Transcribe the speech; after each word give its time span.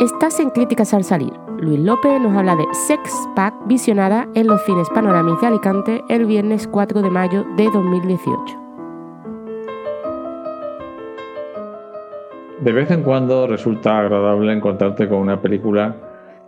Estás 0.00 0.38
en 0.38 0.50
Críticas 0.50 0.94
al 0.94 1.02
Salir. 1.02 1.32
Luis 1.58 1.80
López 1.80 2.20
nos 2.20 2.36
habla 2.36 2.54
de 2.54 2.64
Sex 2.72 3.28
Pack 3.34 3.66
visionada 3.66 4.28
en 4.36 4.46
los 4.46 4.64
cines 4.64 4.88
Panoramis 4.90 5.40
de 5.40 5.48
Alicante 5.48 6.04
el 6.08 6.24
viernes 6.24 6.68
4 6.68 7.02
de 7.02 7.10
mayo 7.10 7.44
de 7.56 7.64
2018. 7.64 8.40
De 12.60 12.72
vez 12.72 12.88
en 12.92 13.02
cuando 13.02 13.48
resulta 13.48 13.98
agradable 13.98 14.52
encontrarte 14.52 15.08
con 15.08 15.18
una 15.18 15.42
película 15.42 15.96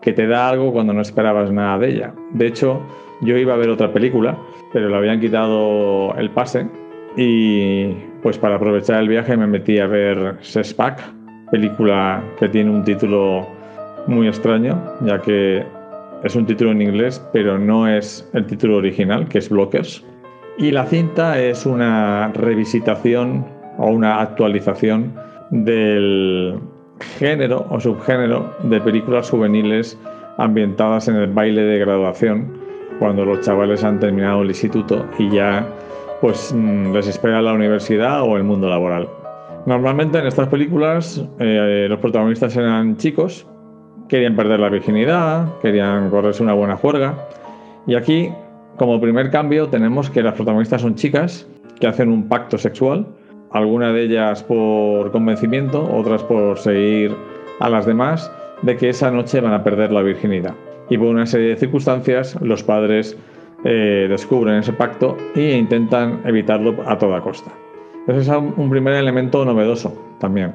que 0.01 0.13
te 0.13 0.29
da 0.29 0.49
algo 0.49 0.73
cuando 0.73 0.93
no 0.93 1.01
esperabas 1.01 1.51
nada 1.51 1.77
de 1.79 1.91
ella. 1.91 2.15
De 2.31 2.47
hecho, 2.47 2.81
yo 3.21 3.37
iba 3.37 3.55
a 3.55 3.57
ver 3.57 3.71
otra 3.71 3.93
película, 3.93 4.39
pero 4.73 4.89
le 4.89 4.97
habían 4.97 5.19
quitado 5.19 6.15
el 6.15 6.31
pase 6.31 6.69
y 7.17 7.89
pues 8.23 8.39
para 8.39 8.57
aprovechar 8.57 9.01
el 9.01 9.09
viaje 9.09 9.37
me 9.37 9.49
metí 9.49 9.81
a 9.81 9.89
ver 9.89 10.37
Sespac, 10.41 11.01
película 11.51 12.23
que 12.39 12.49
tiene 12.49 12.71
un 12.71 12.85
título 12.85 13.47
muy 14.07 14.29
extraño, 14.29 14.81
ya 15.03 15.21
que 15.21 15.65
es 16.23 16.37
un 16.37 16.47
título 16.47 16.73
en 16.73 16.83
inglés, 16.83 17.25
pero 17.33 17.59
no 17.59 17.89
es 17.89 18.29
el 18.35 18.47
título 18.47 18.77
original, 18.77 19.27
que 19.29 19.39
es 19.39 19.49
Blockers. 19.49 20.05
Y 20.59 20.71
la 20.71 20.85
cinta 20.85 21.41
es 21.41 21.65
una 21.65 22.29
revisitación 22.35 23.47
o 23.79 23.87
una 23.87 24.21
actualización 24.21 25.15
del 25.51 26.59
género 27.19 27.67
o 27.71 27.81
subgénero 27.81 28.55
de 28.65 28.81
películas 28.81 29.31
juveniles 29.31 29.99
ambientadas 30.37 31.09
en 31.09 31.17
el 31.17 31.29
baile 31.29 31.63
de 31.63 31.79
graduación, 31.79 32.61
cuando 32.99 33.25
los 33.25 33.41
chavales 33.41 33.83
han 33.83 33.99
terminado 33.99 34.43
el 34.43 34.49
instituto 34.49 35.07
y 35.19 35.31
ya 35.31 35.67
pues 36.21 36.53
mm, 36.55 36.93
les 36.93 37.09
espera 37.09 37.41
la 37.41 37.55
universidad 37.55 38.23
o 38.23 38.37
el 38.37 38.45
mundo 38.45 38.69
laboral. 38.69 39.09
Normalmente 39.67 40.19
en 40.19 40.27
estas 40.27 40.49
películas 40.49 41.25
eh, 41.39 41.87
los 41.89 41.99
protagonistas 41.99 42.57
eran 42.57 42.97
chicos, 42.97 43.47
querían 44.09 44.35
perder 44.35 44.59
la 44.61 44.71
virginidad, 44.71 45.59
querían 45.61 46.11
correrse 46.11 46.43
una 46.43 46.55
buena 46.55 46.77
juerga. 46.77 47.15
Y 47.87 47.95
aquí, 47.95 48.31
como 48.77 49.01
primer 49.01 49.31
cambio, 49.31 49.69
tenemos 49.69 50.09
que 50.11 50.23
las 50.23 50.35
protagonistas 50.35 50.81
son 50.81 50.95
chicas 50.95 51.47
que 51.79 51.87
hacen 51.87 52.11
un 52.11 52.29
pacto 52.29 52.59
sexual, 52.59 53.07
algunas 53.53 53.95
de 53.95 54.05
ellas 54.05 54.43
por 54.43 55.11
convencimiento, 55.13 55.83
otras 55.95 56.23
por 56.23 56.59
seguir 56.59 57.15
a 57.61 57.69
las 57.69 57.87
demás, 57.87 58.31
de 58.63 58.77
que 58.77 58.89
esa 58.91 59.11
noche 59.11 59.41
van 59.41 59.53
a 59.53 59.63
perder 59.63 59.93
la 59.93 60.03
virginidad. 60.03 60.55
Y 60.89 60.99
por 60.99 61.09
una 61.09 61.27
serie 61.27 61.49
de 61.49 61.57
circunstancias, 61.57 62.37
los 62.41 62.63
padres 62.63 63.17
eh, 63.65 64.07
descubren 64.09 64.57
ese 64.57 64.73
pacto 64.73 65.17
e 65.35 65.57
intentan 65.57 66.21
evitarlo 66.25 66.75
a 66.87 66.99
toda 66.99 67.21
costa. 67.21 67.53
Es 68.11 68.29
un 68.29 68.71
primer 68.71 68.95
elemento 68.95 69.45
novedoso 69.45 70.17
también, 70.19 70.55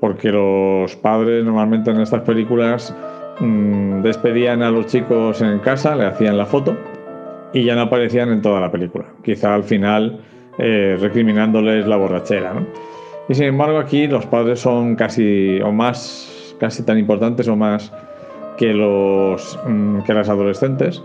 porque 0.00 0.30
los 0.30 0.94
padres 0.96 1.44
normalmente 1.44 1.90
en 1.90 2.00
estas 2.00 2.22
películas 2.22 2.94
mm, 3.40 4.02
despedían 4.02 4.62
a 4.62 4.70
los 4.70 4.86
chicos 4.86 5.42
en 5.42 5.58
casa, 5.58 5.96
le 5.96 6.06
hacían 6.06 6.38
la 6.38 6.46
foto 6.46 6.76
y 7.52 7.64
ya 7.64 7.74
no 7.74 7.82
aparecían 7.82 8.30
en 8.30 8.42
toda 8.42 8.60
la 8.60 8.70
película. 8.70 9.06
Quizá 9.24 9.54
al 9.54 9.64
final 9.64 10.20
eh, 10.58 10.96
recriminándoles 11.00 11.86
la 11.86 11.96
borrachera. 11.96 12.54
Y 13.28 13.34
sin 13.34 13.46
embargo 13.46 13.78
aquí 13.78 14.06
los 14.06 14.24
padres 14.26 14.60
son 14.60 14.94
casi 14.94 15.60
o 15.62 15.72
más 15.72 16.54
casi 16.60 16.84
tan 16.84 16.98
importantes 16.98 17.48
o 17.48 17.56
más 17.56 17.92
que 18.56 18.72
los 18.72 19.58
mm, 19.66 20.02
que 20.02 20.14
las 20.14 20.28
adolescentes 20.28 21.02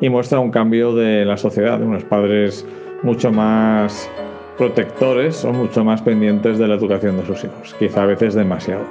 y 0.00 0.08
muestra 0.08 0.40
un 0.40 0.50
cambio 0.50 0.94
de 0.94 1.24
la 1.24 1.36
sociedad, 1.36 1.78
de 1.78 1.84
unos 1.84 2.04
padres 2.04 2.66
mucho 3.02 3.30
más 3.30 4.10
protectores 4.56 5.44
o 5.44 5.52
mucho 5.52 5.84
más 5.84 6.02
pendientes 6.02 6.58
de 6.58 6.68
la 6.68 6.74
educación 6.74 7.16
de 7.16 7.26
sus 7.26 7.44
hijos, 7.44 7.74
quizá 7.78 8.02
a 8.02 8.06
veces 8.06 8.34
demasiado. 8.34 8.84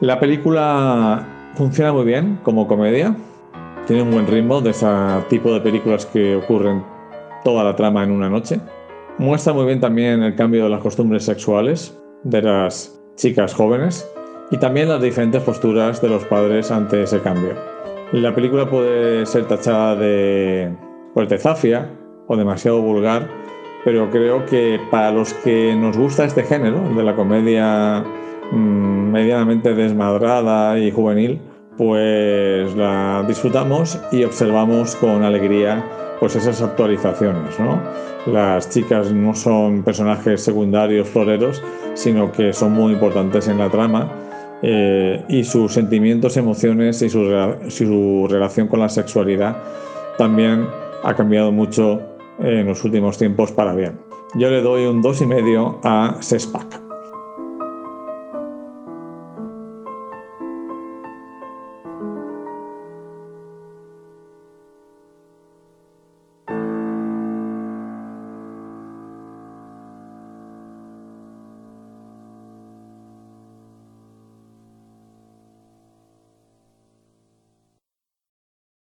La 0.00 0.18
película 0.20 1.26
funciona 1.54 1.92
muy 1.92 2.04
bien 2.04 2.38
como 2.42 2.66
comedia, 2.66 3.14
tiene 3.86 4.02
un 4.02 4.10
buen 4.10 4.26
ritmo 4.26 4.60
de 4.60 4.70
ese 4.70 4.86
tipo 5.28 5.52
de 5.52 5.60
películas 5.60 6.06
que 6.06 6.36
ocurren 6.36 6.84
toda 7.44 7.64
la 7.64 7.74
trama 7.76 8.04
en 8.04 8.10
una 8.10 8.28
noche. 8.28 8.60
Muestra 9.18 9.52
muy 9.52 9.66
bien 9.66 9.80
también 9.80 10.22
el 10.22 10.34
cambio 10.36 10.64
de 10.64 10.70
las 10.70 10.80
costumbres 10.80 11.24
sexuales 11.24 11.98
de 12.22 12.42
las 12.42 13.00
chicas 13.16 13.54
jóvenes 13.54 14.08
y 14.50 14.58
también 14.58 14.88
las 14.88 15.02
diferentes 15.02 15.42
posturas 15.42 16.00
de 16.02 16.08
los 16.08 16.24
padres 16.24 16.70
ante 16.70 17.02
ese 17.02 17.20
cambio. 17.20 17.54
La 18.12 18.34
película 18.34 18.68
puede 18.68 19.24
ser 19.26 19.46
tachada 19.46 19.94
de, 19.94 20.74
pues, 21.14 21.28
zafia 21.40 21.90
o 22.26 22.36
demasiado 22.36 22.80
vulgar, 22.82 23.28
pero 23.84 24.10
creo 24.10 24.44
que 24.46 24.80
para 24.90 25.10
los 25.10 25.32
que 25.34 25.74
nos 25.74 25.96
gusta 25.96 26.24
este 26.24 26.42
género, 26.42 26.80
de 26.94 27.02
la 27.02 27.14
comedia 27.14 28.04
mm, 28.52 29.10
medianamente 29.10 29.74
desmadrada 29.74 30.78
y 30.78 30.90
juvenil, 30.90 31.40
pues 31.76 32.74
la 32.76 33.24
disfrutamos 33.26 33.98
y 34.12 34.24
observamos 34.24 34.96
con 34.96 35.22
alegría 35.22 35.82
pues 36.18 36.36
esas 36.36 36.60
actualizaciones. 36.60 37.56
Las 38.26 38.68
chicas 38.68 39.10
no 39.12 39.34
son 39.34 39.82
personajes 39.82 40.42
secundarios 40.42 41.08
floreros, 41.08 41.62
sino 41.94 42.30
que 42.30 42.52
son 42.52 42.72
muy 42.72 42.92
importantes 42.92 43.48
en 43.48 43.56
la 43.56 43.70
trama 43.70 44.12
eh, 44.62 45.24
y 45.28 45.42
sus 45.42 45.72
sentimientos, 45.72 46.36
emociones 46.36 47.00
y 47.00 47.08
su, 47.08 47.24
su, 47.68 48.26
relación 48.28 48.68
con 48.68 48.80
la 48.80 48.90
sexualidad 48.90 49.56
también 50.18 50.66
ha 51.02 51.14
cambiado 51.14 51.50
mucho 51.50 52.02
en 52.40 52.66
los 52.66 52.84
últimos 52.84 53.18
tiempos 53.18 53.52
para 53.52 53.74
bien. 53.74 54.00
Yo 54.34 54.50
le 54.50 54.62
doy 54.62 54.86
un 54.86 55.02
2,5 55.02 55.80
a 55.82 56.16
Sespac. 56.20 56.79